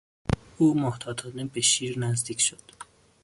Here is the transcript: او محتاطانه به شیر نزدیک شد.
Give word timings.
او 0.57 0.79
محتاطانه 0.79 1.43
به 1.45 1.61
شیر 1.61 1.99
نزدیک 1.99 2.39
شد. 2.41 2.61